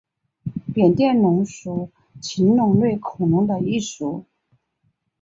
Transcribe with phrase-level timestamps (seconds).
[0.73, 4.25] 扁臀龙属是禽龙类恐龙的一属。